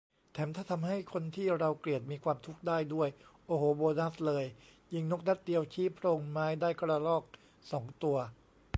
[0.33, 3.09] แถมถ้าทำให้คนที่เราเกลียดมีความทุกข์ได้ด้วย
[3.45, 4.45] โอ้โห โบนัสเลย
[4.93, 7.23] ยิงนกนัดเดียวชี้โพรงไม้ได้กระรอก
[7.71, 8.17] สองตัว